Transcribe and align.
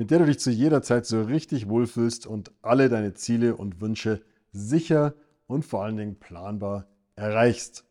mit 0.00 0.10
der 0.10 0.20
du 0.20 0.24
dich 0.24 0.38
zu 0.38 0.50
jeder 0.50 0.80
Zeit 0.80 1.04
so 1.04 1.20
richtig 1.20 1.68
wohlfühlst 1.68 2.26
und 2.26 2.52
alle 2.62 2.88
deine 2.88 3.12
Ziele 3.12 3.54
und 3.54 3.82
Wünsche 3.82 4.22
sicher 4.50 5.12
und 5.46 5.66
vor 5.66 5.84
allen 5.84 5.98
Dingen 5.98 6.18
planbar 6.18 6.86
erreichst. 7.16 7.84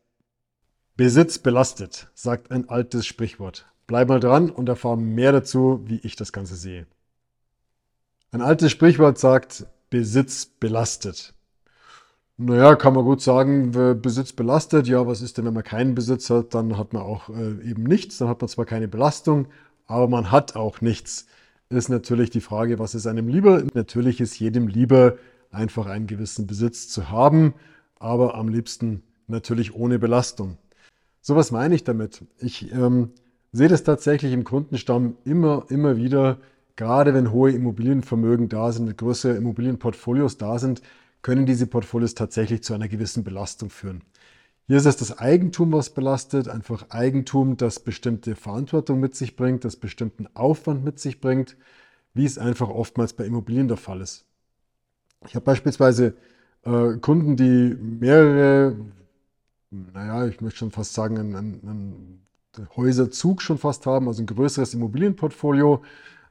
Besitz 0.96 1.38
belastet, 1.38 2.10
sagt 2.14 2.50
ein 2.50 2.68
altes 2.68 3.06
Sprichwort. 3.06 3.66
Bleib 3.86 4.08
mal 4.08 4.18
dran 4.18 4.50
und 4.50 4.68
erfahr 4.68 4.96
mehr 4.96 5.30
dazu, 5.30 5.82
wie 5.84 6.00
ich 6.02 6.16
das 6.16 6.32
Ganze 6.32 6.56
sehe. 6.56 6.88
Ein 8.32 8.42
altes 8.42 8.72
Sprichwort 8.72 9.16
sagt, 9.16 9.66
Besitz 9.88 10.46
belastet. 10.46 11.32
Naja, 12.38 12.74
kann 12.74 12.94
man 12.94 13.04
gut 13.04 13.22
sagen, 13.22 13.70
Besitz 14.02 14.32
belastet. 14.32 14.88
Ja, 14.88 15.06
was 15.06 15.22
ist 15.22 15.38
denn, 15.38 15.44
wenn 15.44 15.54
man 15.54 15.62
keinen 15.62 15.94
Besitz 15.94 16.28
hat? 16.28 16.54
Dann 16.54 16.76
hat 16.76 16.92
man 16.92 17.02
auch 17.02 17.28
äh, 17.28 17.62
eben 17.62 17.84
nichts. 17.84 18.18
Dann 18.18 18.26
hat 18.26 18.40
man 18.40 18.48
zwar 18.48 18.64
keine 18.64 18.88
Belastung, 18.88 19.46
aber 19.86 20.08
man 20.08 20.32
hat 20.32 20.56
auch 20.56 20.80
nichts 20.80 21.26
ist 21.70 21.88
natürlich 21.88 22.30
die 22.30 22.40
Frage, 22.40 22.78
was 22.78 22.94
ist 22.94 23.06
einem 23.06 23.28
lieber? 23.28 23.62
Natürlich 23.74 24.20
ist 24.20 24.38
jedem 24.38 24.66
lieber, 24.66 25.16
einfach 25.52 25.86
einen 25.86 26.08
gewissen 26.08 26.46
Besitz 26.46 26.88
zu 26.88 27.10
haben, 27.10 27.54
aber 27.98 28.34
am 28.34 28.48
liebsten 28.48 29.02
natürlich 29.28 29.74
ohne 29.74 29.98
Belastung. 29.98 30.58
So 31.20 31.36
was 31.36 31.52
meine 31.52 31.74
ich 31.74 31.84
damit. 31.84 32.24
Ich 32.38 32.72
ähm, 32.72 33.10
sehe 33.52 33.68
das 33.68 33.84
tatsächlich 33.84 34.32
im 34.32 34.42
Kundenstamm 34.42 35.16
immer, 35.24 35.66
immer 35.68 35.96
wieder, 35.96 36.38
gerade 36.74 37.14
wenn 37.14 37.30
hohe 37.30 37.52
Immobilienvermögen 37.52 38.48
da 38.48 38.72
sind, 38.72 38.96
größere 38.96 39.36
Immobilienportfolios 39.36 40.38
da 40.38 40.58
sind, 40.58 40.82
können 41.22 41.46
diese 41.46 41.66
Portfolios 41.66 42.14
tatsächlich 42.14 42.64
zu 42.64 42.74
einer 42.74 42.88
gewissen 42.88 43.22
Belastung 43.22 43.70
führen. 43.70 44.02
Hier 44.70 44.76
ist 44.76 44.86
es 44.86 44.96
das 44.96 45.18
Eigentum, 45.18 45.72
was 45.72 45.90
belastet, 45.90 46.46
einfach 46.46 46.90
Eigentum, 46.90 47.56
das 47.56 47.80
bestimmte 47.80 48.36
Verantwortung 48.36 49.00
mit 49.00 49.16
sich 49.16 49.34
bringt, 49.34 49.64
das 49.64 49.74
bestimmten 49.74 50.28
Aufwand 50.34 50.84
mit 50.84 51.00
sich 51.00 51.20
bringt, 51.20 51.56
wie 52.14 52.24
es 52.24 52.38
einfach 52.38 52.68
oftmals 52.68 53.12
bei 53.14 53.24
Immobilien 53.24 53.66
der 53.66 53.78
Fall 53.78 54.00
ist. 54.00 54.26
Ich 55.26 55.34
habe 55.34 55.44
beispielsweise 55.44 56.14
äh, 56.62 56.92
Kunden, 56.98 57.34
die 57.34 57.76
mehrere, 57.80 58.76
naja, 59.70 60.28
ich 60.28 60.40
möchte 60.40 60.60
schon 60.60 60.70
fast 60.70 60.94
sagen, 60.94 61.18
einen, 61.18 61.34
einen 61.34 62.22
Häuserzug 62.76 63.42
schon 63.42 63.58
fast 63.58 63.86
haben, 63.86 64.06
also 64.06 64.22
ein 64.22 64.26
größeres 64.26 64.72
Immobilienportfolio, 64.74 65.82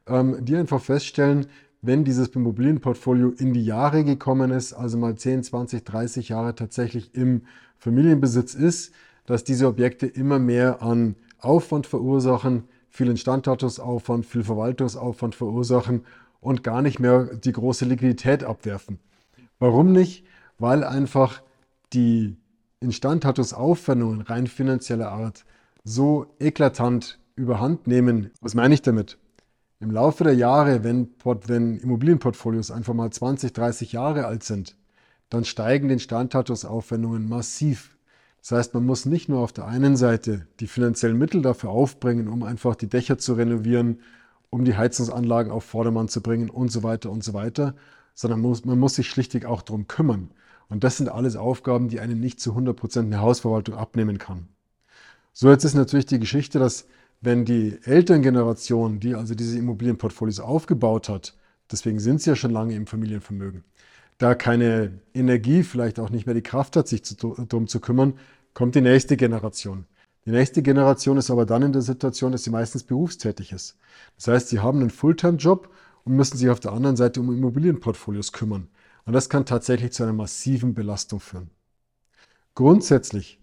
ähm, 0.08 0.46
die 0.46 0.56
einfach 0.56 0.80
feststellen, 0.80 1.48
wenn 1.82 2.04
dieses 2.04 2.30
Immobilienportfolio 2.30 3.30
in 3.30 3.54
die 3.54 3.64
Jahre 3.64 4.04
gekommen 4.04 4.52
ist, 4.52 4.74
also 4.74 4.98
mal 4.98 5.16
10, 5.16 5.44
20, 5.44 5.84
30 5.84 6.30
Jahre 6.30 6.56
tatsächlich 6.56 7.16
im 7.16 7.44
Familienbesitz 7.78 8.54
ist, 8.54 8.94
dass 9.26 9.44
diese 9.44 9.68
Objekte 9.68 10.08
immer 10.08 10.40
mehr 10.40 10.82
an 10.82 11.16
Aufwand 11.40 11.88
verursachen, 11.88 12.64
viel 12.90 13.10
Instandhaltungsaufwand, 13.10 14.26
viel 14.26 14.44
Verwaltungsaufwand 14.44 15.36
verursachen 15.36 16.04
und 16.42 16.64
gar 16.64 16.82
nicht 16.82 17.00
mehr 17.00 17.36
die 17.36 17.52
große 17.52 17.86
Liquidität 17.86 18.44
abwerfen. 18.44 19.00
Warum 19.60 19.92
nicht? 19.92 20.26
Weil 20.58 20.84
einfach 20.84 21.42
die 21.94 22.36
Instandhaltungsaufwendungen 22.82 24.22
rein 24.22 24.48
finanzieller 24.48 25.12
Art 25.12 25.46
so 25.84 26.28
eklatant 26.40 27.20
überhand 27.36 27.88
nehmen. 27.88 28.32
Was 28.42 28.56
meine 28.56 28.74
ich 28.74 28.82
damit? 28.82 29.18
Im 29.82 29.92
Laufe 29.92 30.26
der 30.26 30.36
Jahre, 30.36 30.84
wenn, 30.84 31.10
wenn 31.24 31.78
Immobilienportfolios 31.78 32.70
einfach 32.70 32.94
mal 32.94 33.12
20, 33.12 33.54
30 33.54 33.94
Jahre 33.94 34.26
alt 34.26 34.44
sind, 34.44 34.76
dann 35.30 35.46
steigen 35.46 35.88
die 35.88 35.94
Instandhaltungsaufwendungen 35.94 37.30
massiv. 37.30 37.96
Das 38.42 38.52
heißt, 38.52 38.74
man 38.74 38.86
muss 38.86 39.06
nicht 39.06 39.30
nur 39.30 39.40
auf 39.40 39.54
der 39.54 39.68
einen 39.68 39.96
Seite 39.96 40.48
die 40.60 40.68
finanziellen 40.68 41.18
Mittel 41.18 41.42
dafür 41.42 41.70
aufbringen, 41.70 42.28
um 42.28 42.44
einfach 42.44 42.76
die 42.76 42.90
Dächer 42.90 43.18
zu 43.18 43.36
renovieren, 43.36 44.02
um 44.50 44.66
die 44.66 44.76
Heizungsanlagen 44.76 45.52
auf 45.52 45.64
Vordermann 45.64 46.10
zu 46.10 46.22
bringen 46.22 46.50
und 46.50 46.70
so 46.74 46.84
weiter 46.84 47.10
und 47.10 47.24
so 47.24 47.34
weiter, 47.34 47.74
sondern 48.16 48.42
man 48.42 48.50
muss, 48.50 48.66
man 48.66 48.80
muss 48.80 48.96
sich 48.96 49.10
schlichtig 49.10 49.46
auch 49.46 49.62
darum 49.62 49.88
kümmern. 49.88 50.32
Und 50.68 50.84
das 50.84 50.98
sind 50.98 51.08
alles 51.08 51.38
Aufgaben, 51.38 51.88
die 51.88 52.02
einem 52.02 52.20
nicht 52.20 52.42
zu 52.42 52.52
100% 52.54 53.00
eine 53.00 53.22
Hausverwaltung 53.22 53.76
abnehmen 53.76 54.18
kann. 54.18 54.50
So, 55.32 55.50
jetzt 55.50 55.64
ist 55.64 55.76
natürlich 55.76 56.06
die 56.06 56.20
Geschichte, 56.20 56.60
dass 56.60 56.86
wenn 57.22 57.46
die 57.46 57.78
Elterngeneration, 57.84 59.00
die 59.00 59.16
also 59.16 59.36
diese 59.36 59.58
Immobilienportfolios 59.58 60.40
aufgebaut 60.40 61.10
hat, 61.10 61.36
deswegen 61.72 62.00
sind 62.00 62.22
sie 62.22 62.32
ja 62.32 62.36
schon 62.36 62.52
lange 62.52 62.76
im 62.76 62.88
Familienvermögen, 62.88 63.64
da 64.18 64.36
keine 64.36 65.00
Energie, 65.14 65.64
vielleicht 65.64 66.00
auch 66.00 66.10
nicht 66.10 66.26
mehr 66.26 66.36
die 66.36 66.42
Kraft 66.42 66.76
hat, 66.76 66.88
sich 66.88 67.04
darum 67.18 67.68
zu 67.68 67.80
kümmern, 67.80 68.14
kommt 68.54 68.76
die 68.76 68.82
nächste 68.82 69.18
Generation. 69.18 69.86
Die 70.26 70.32
nächste 70.32 70.62
Generation 70.62 71.18
ist 71.18 71.32
aber 71.32 71.46
dann 71.46 71.64
in 71.64 71.74
der 71.74 71.82
Situation, 71.82 72.32
dass 72.32 72.44
sie 72.44 72.50
meistens 72.50 72.84
berufstätig 72.84 73.52
ist. 73.52 73.78
Das 74.18 74.28
heißt, 74.28 74.50
sie 74.50 74.60
haben 74.60 74.80
einen 74.82 74.90
Fulltime-Job 74.90 75.74
und 76.04 76.16
müssen 76.16 76.38
sich 76.38 76.50
auf 76.50 76.60
der 76.60 76.74
anderen 76.74 76.98
Seite 76.98 77.22
um 77.22 77.34
Immobilienportfolios 77.34 78.32
kümmern. 78.32 78.68
Und 79.06 79.14
das 79.14 79.30
kann 79.30 79.46
tatsächlich 79.46 79.92
zu 79.92 80.04
einer 80.04 80.14
massiven 80.14 80.74
Belastung 80.74 81.20
führen. 81.20 81.50
Grundsätzlich 82.54 83.40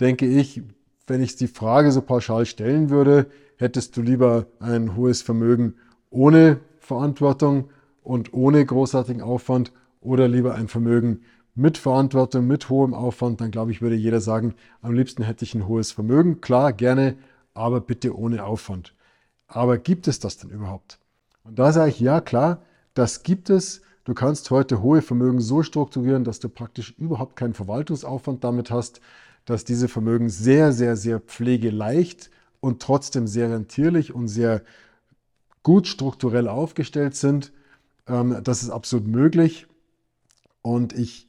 denke 0.00 0.26
ich, 0.26 0.62
wenn 1.08 1.22
ich 1.22 1.36
die 1.36 1.48
Frage 1.48 1.92
so 1.92 2.02
pauschal 2.02 2.46
stellen 2.46 2.90
würde, 2.90 3.26
hättest 3.56 3.96
du 3.96 4.02
lieber 4.02 4.46
ein 4.60 4.96
hohes 4.96 5.22
Vermögen 5.22 5.74
ohne 6.10 6.60
Verantwortung 6.78 7.70
und 8.02 8.32
ohne 8.32 8.64
großartigen 8.64 9.22
Aufwand 9.22 9.72
oder 10.00 10.28
lieber 10.28 10.54
ein 10.54 10.68
Vermögen 10.68 11.20
mit 11.54 11.76
Verantwortung, 11.76 12.46
mit 12.46 12.68
hohem 12.68 12.94
Aufwand, 12.94 13.40
dann 13.40 13.50
glaube 13.50 13.72
ich, 13.72 13.82
würde 13.82 13.96
jeder 13.96 14.20
sagen, 14.20 14.54
am 14.80 14.94
liebsten 14.94 15.24
hätte 15.24 15.44
ich 15.44 15.54
ein 15.54 15.66
hohes 15.66 15.90
Vermögen. 15.90 16.40
Klar, 16.40 16.72
gerne, 16.72 17.16
aber 17.52 17.80
bitte 17.80 18.16
ohne 18.16 18.44
Aufwand. 18.44 18.94
Aber 19.48 19.76
gibt 19.76 20.06
es 20.06 20.20
das 20.20 20.36
denn 20.36 20.50
überhaupt? 20.50 21.00
Und 21.42 21.58
da 21.58 21.72
sage 21.72 21.90
ich, 21.90 21.98
ja, 21.98 22.20
klar, 22.20 22.62
das 22.94 23.24
gibt 23.24 23.50
es. 23.50 23.82
Du 24.04 24.14
kannst 24.14 24.50
heute 24.50 24.82
hohe 24.82 25.02
Vermögen 25.02 25.40
so 25.40 25.62
strukturieren, 25.62 26.22
dass 26.24 26.38
du 26.38 26.48
praktisch 26.48 26.94
überhaupt 26.96 27.34
keinen 27.34 27.54
Verwaltungsaufwand 27.54 28.44
damit 28.44 28.70
hast 28.70 29.00
dass 29.48 29.64
diese 29.64 29.88
Vermögen 29.88 30.28
sehr, 30.28 30.72
sehr, 30.72 30.94
sehr 30.94 31.20
pflegeleicht 31.20 32.30
und 32.60 32.82
trotzdem 32.82 33.26
sehr 33.26 33.50
rentierlich 33.50 34.14
und 34.14 34.28
sehr 34.28 34.62
gut 35.62 35.86
strukturell 35.86 36.48
aufgestellt 36.48 37.14
sind. 37.14 37.52
Ähm, 38.06 38.40
das 38.44 38.62
ist 38.62 38.68
absolut 38.68 39.06
möglich. 39.06 39.66
Und 40.60 40.92
ich 40.92 41.28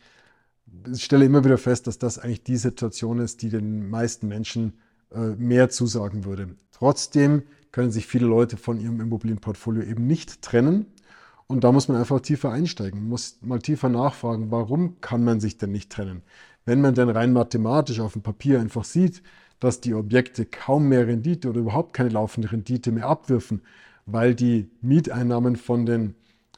stelle 0.95 1.23
immer 1.23 1.45
wieder 1.45 1.57
fest, 1.57 1.87
dass 1.87 1.97
das 1.97 2.19
eigentlich 2.19 2.43
die 2.43 2.57
Situation 2.57 3.19
ist, 3.19 3.41
die 3.41 3.49
den 3.49 3.89
meisten 3.89 4.27
Menschen 4.27 4.73
äh, 5.11 5.29
mehr 5.37 5.69
zusagen 5.69 6.25
würde. 6.25 6.55
Trotzdem 6.71 7.43
können 7.71 7.91
sich 7.91 8.05
viele 8.05 8.27
Leute 8.27 8.57
von 8.57 8.81
ihrem 8.81 8.99
Immobilienportfolio 8.99 9.83
eben 9.83 10.07
nicht 10.07 10.41
trennen. 10.41 10.87
Und 11.51 11.63
da 11.63 11.71
muss 11.71 11.87
man 11.87 11.97
einfach 11.97 12.19
tiefer 12.19 12.51
einsteigen, 12.51 13.09
muss 13.09 13.39
mal 13.41 13.57
tiefer 13.57 13.89
nachfragen, 13.89 14.51
warum 14.51 15.01
kann 15.01 15.23
man 15.23 15.39
sich 15.39 15.57
denn 15.57 15.71
nicht 15.71 15.91
trennen? 15.91 16.21
Wenn 16.63 16.79
man 16.79 16.93
dann 16.93 17.09
rein 17.09 17.33
mathematisch 17.33 17.99
auf 18.01 18.13
dem 18.13 18.21
Papier 18.21 18.59
einfach 18.59 18.83
sieht, 18.83 19.23
dass 19.59 19.81
die 19.81 19.95
Objekte 19.95 20.45
kaum 20.45 20.89
mehr 20.89 21.07
Rendite 21.07 21.49
oder 21.49 21.61
überhaupt 21.61 21.93
keine 21.93 22.09
laufende 22.09 22.51
Rendite 22.51 22.91
mehr 22.91 23.07
abwirfen, 23.07 23.63
weil 24.05 24.35
die 24.35 24.69
Mieteinnahmen 24.81 25.55
von 25.55 25.87
den 25.87 26.13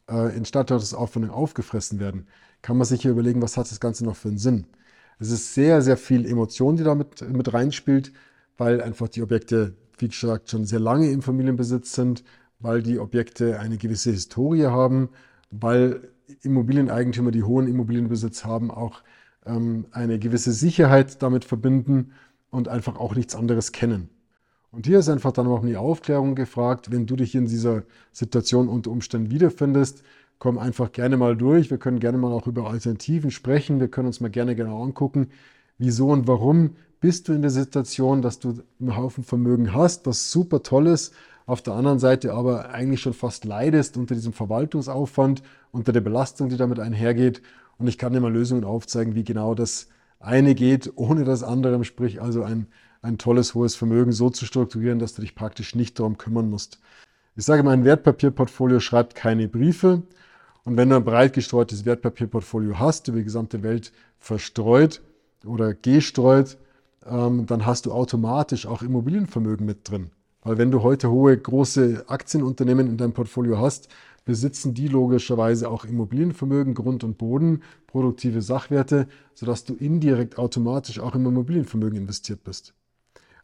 äh, 0.09 0.35
Instandhaltungsaufwendungen 0.35 1.33
aufgefressen 1.33 2.01
werden, 2.01 2.27
kann 2.61 2.75
man 2.75 2.85
sich 2.85 3.01
hier 3.01 3.11
überlegen, 3.11 3.41
was 3.41 3.55
hat 3.55 3.71
das 3.71 3.79
Ganze 3.79 4.03
noch 4.03 4.17
für 4.17 4.27
einen 4.27 4.39
Sinn. 4.39 4.65
Es 5.19 5.31
ist 5.31 5.53
sehr, 5.53 5.81
sehr 5.81 5.95
viel 5.95 6.25
Emotion, 6.25 6.75
die 6.75 6.83
da 6.83 6.95
mit, 6.95 7.21
mit 7.31 7.53
reinspielt, 7.53 8.11
weil 8.57 8.81
einfach 8.81 9.07
die 9.07 9.21
Objekte, 9.21 9.73
wie 9.99 10.09
gesagt, 10.09 10.49
schon 10.49 10.65
sehr 10.65 10.81
lange 10.81 11.09
im 11.09 11.21
Familienbesitz 11.21 11.93
sind, 11.93 12.25
weil 12.61 12.81
die 12.81 12.99
Objekte 12.99 13.59
eine 13.59 13.77
gewisse 13.77 14.11
Historie 14.11 14.65
haben, 14.65 15.09
weil 15.49 16.09
Immobilieneigentümer, 16.43 17.31
die 17.31 17.43
hohen 17.43 17.67
Immobilienbesitz 17.67 18.45
haben, 18.45 18.71
auch 18.71 19.01
ähm, 19.45 19.85
eine 19.91 20.19
gewisse 20.19 20.51
Sicherheit 20.51 21.21
damit 21.21 21.45
verbinden 21.45 22.11
und 22.49 22.67
einfach 22.67 22.97
auch 22.97 23.15
nichts 23.15 23.35
anderes 23.35 23.71
kennen. 23.71 24.09
Und 24.71 24.85
hier 24.85 24.99
ist 24.99 25.09
einfach 25.09 25.33
dann 25.33 25.47
auch 25.47 25.65
die 25.65 25.75
Aufklärung 25.75 26.35
gefragt, 26.35 26.91
wenn 26.91 27.05
du 27.05 27.17
dich 27.17 27.35
in 27.35 27.45
dieser 27.45 27.83
Situation 28.13 28.69
unter 28.69 28.91
Umständen 28.91 29.29
wiederfindest, 29.29 30.03
komm 30.39 30.57
einfach 30.57 30.91
gerne 30.91 31.17
mal 31.17 31.35
durch. 31.35 31.69
Wir 31.69 31.77
können 31.77 31.99
gerne 31.99 32.17
mal 32.17 32.31
auch 32.31 32.47
über 32.47 32.69
Alternativen 32.69 33.31
sprechen. 33.31 33.79
Wir 33.79 33.89
können 33.89 34.07
uns 34.07 34.21
mal 34.21 34.31
gerne 34.31 34.55
genau 34.55 34.83
angucken, 34.83 35.27
wieso 35.77 36.09
und 36.09 36.27
warum 36.27 36.75
bist 37.01 37.27
du 37.27 37.33
in 37.33 37.41
der 37.41 37.51
Situation, 37.51 38.21
dass 38.21 38.39
du 38.39 38.59
einen 38.79 38.95
Haufen 38.95 39.23
Vermögen 39.23 39.73
hast, 39.73 40.05
was 40.05 40.31
super 40.31 40.63
toll 40.63 40.87
ist, 40.87 41.13
auf 41.45 41.61
der 41.61 41.73
anderen 41.73 41.99
Seite 41.99 42.33
aber 42.33 42.69
eigentlich 42.69 43.01
schon 43.01 43.13
fast 43.13 43.45
leidest 43.45 43.97
unter 43.97 44.15
diesem 44.15 44.33
Verwaltungsaufwand, 44.33 45.43
unter 45.71 45.91
der 45.91 46.01
Belastung, 46.01 46.49
die 46.49 46.57
damit 46.57 46.79
einhergeht 46.79 47.41
und 47.77 47.87
ich 47.87 47.97
kann 47.97 48.13
dir 48.13 48.21
mal 48.21 48.31
Lösungen 48.31 48.63
aufzeigen, 48.63 49.15
wie 49.15 49.23
genau 49.23 49.55
das 49.55 49.87
eine 50.19 50.53
geht, 50.53 50.91
ohne 50.95 51.23
das 51.23 51.43
andere, 51.43 51.83
sprich 51.83 52.21
also 52.21 52.43
ein, 52.43 52.67
ein 53.01 53.17
tolles, 53.17 53.55
hohes 53.55 53.75
Vermögen 53.75 54.11
so 54.11 54.29
zu 54.29 54.45
strukturieren, 54.45 54.99
dass 54.99 55.15
du 55.15 55.21
dich 55.21 55.33
praktisch 55.33 55.73
nicht 55.73 55.99
darum 55.99 56.17
kümmern 56.17 56.49
musst. 56.49 56.79
Ich 57.35 57.43
sage 57.43 57.63
mal, 57.63 57.71
ein 57.71 57.85
Wertpapierportfolio 57.85 58.79
schreibt 58.79 59.15
keine 59.15 59.47
Briefe. 59.47 60.03
Und 60.63 60.77
wenn 60.77 60.89
du 60.89 60.97
ein 60.97 61.03
breit 61.03 61.33
gestreutes 61.33 61.85
Wertpapierportfolio 61.85 62.77
hast, 62.77 63.07
über 63.07 63.17
die 63.17 63.23
gesamte 63.23 63.63
Welt 63.63 63.91
verstreut 64.19 65.01
oder 65.43 65.73
gestreut, 65.73 66.57
ähm, 67.03 67.47
dann 67.47 67.65
hast 67.65 67.87
du 67.87 67.93
automatisch 67.93 68.67
auch 68.67 68.83
Immobilienvermögen 68.83 69.65
mit 69.65 69.89
drin. 69.89 70.11
Weil 70.43 70.57
wenn 70.57 70.71
du 70.71 70.81
heute 70.81 71.11
hohe, 71.11 71.37
große 71.37 72.05
Aktienunternehmen 72.07 72.87
in 72.87 72.97
deinem 72.97 73.13
Portfolio 73.13 73.59
hast, 73.59 73.89
besitzen 74.25 74.73
die 74.73 74.87
logischerweise 74.87 75.69
auch 75.69 75.85
Immobilienvermögen, 75.85 76.73
Grund 76.73 77.03
und 77.03 77.17
Boden, 77.17 77.63
produktive 77.87 78.41
Sachwerte, 78.41 79.07
sodass 79.33 79.65
du 79.65 79.73
indirekt 79.73 80.37
automatisch 80.37 80.99
auch 80.99 81.15
im 81.15 81.25
Immobilienvermögen 81.25 81.97
investiert 81.97 82.43
bist. 82.43 82.73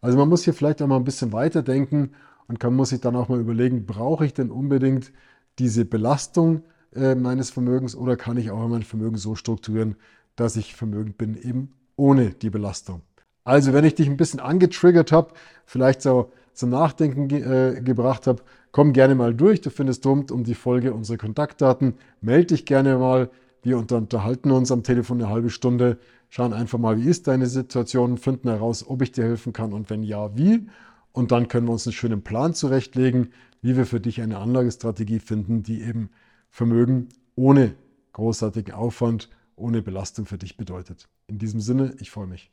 Also 0.01 0.17
man 0.17 0.29
muss 0.29 0.43
hier 0.43 0.53
vielleicht 0.53 0.81
auch 0.81 0.87
mal 0.87 0.97
ein 0.97 1.03
bisschen 1.03 1.33
weiterdenken 1.33 2.11
und 2.47 2.59
kann, 2.59 2.75
muss 2.75 2.89
sich 2.89 3.01
dann 3.01 3.15
auch 3.15 3.29
mal 3.29 3.39
überlegen, 3.39 3.85
brauche 3.85 4.25
ich 4.25 4.33
denn 4.33 4.51
unbedingt 4.51 5.11
diese 5.59 5.85
Belastung 5.85 6.63
äh, 6.93 7.15
meines 7.15 7.49
Vermögens 7.49 7.95
oder 7.95 8.15
kann 8.15 8.37
ich 8.37 8.51
auch 8.51 8.67
mein 8.67 8.83
Vermögen 8.83 9.17
so 9.17 9.35
strukturieren, 9.35 9.95
dass 10.35 10.55
ich 10.55 10.75
vermögend 10.75 11.17
bin, 11.17 11.35
eben 11.35 11.73
ohne 11.95 12.29
die 12.29 12.51
Belastung. 12.51 13.01
Also 13.43 13.73
wenn 13.73 13.85
ich 13.85 13.95
dich 13.95 14.07
ein 14.07 14.17
bisschen 14.17 14.39
angetriggert 14.39 15.11
habe, 15.11 15.33
vielleicht 15.65 16.01
so 16.01 16.31
zum 16.57 16.71
Nachdenken 16.71 17.27
ge 17.27 17.41
äh, 17.41 17.81
gebracht 17.81 18.27
habe, 18.27 18.41
komm 18.71 18.91
gerne 18.91 19.15
mal 19.15 19.33
durch. 19.33 19.61
Du 19.61 19.69
findest 19.69 20.05
rund 20.05 20.31
um 20.31 20.43
die 20.43 20.55
Folge 20.55 20.93
unsere 20.93 21.17
Kontaktdaten. 21.17 21.93
Meld 22.19 22.51
dich 22.51 22.65
gerne 22.65 22.97
mal. 22.97 23.29
Wir 23.61 23.77
unterhalten 23.77 24.51
uns 24.51 24.71
am 24.71 24.83
Telefon 24.83 25.21
eine 25.21 25.29
halbe 25.29 25.49
Stunde, 25.49 25.97
schauen 26.29 26.53
einfach 26.53 26.79
mal, 26.79 26.97
wie 26.97 27.09
ist 27.09 27.27
deine 27.27 27.47
Situation, 27.47 28.17
finden 28.17 28.49
heraus, 28.49 28.87
ob 28.87 29.01
ich 29.01 29.11
dir 29.11 29.23
helfen 29.23 29.51
kann 29.51 29.73
und 29.73 29.89
wenn 29.89 30.03
ja, 30.03 30.35
wie. 30.37 30.67
Und 31.11 31.31
dann 31.31 31.47
können 31.47 31.67
wir 31.67 31.73
uns 31.73 31.85
einen 31.85 31.93
schönen 31.93 32.21
Plan 32.21 32.53
zurechtlegen, 32.53 33.33
wie 33.61 33.75
wir 33.75 33.85
für 33.85 33.99
dich 33.99 34.21
eine 34.21 34.37
Anlagestrategie 34.37 35.19
finden, 35.19 35.63
die 35.63 35.81
eben 35.81 36.09
Vermögen 36.49 37.09
ohne 37.35 37.75
großartigen 38.13 38.73
Aufwand, 38.73 39.29
ohne 39.55 39.81
Belastung 39.81 40.25
für 40.25 40.37
dich 40.37 40.57
bedeutet. 40.57 41.09
In 41.27 41.37
diesem 41.37 41.59
Sinne, 41.59 41.93
ich 41.99 42.09
freue 42.09 42.27
mich. 42.27 42.51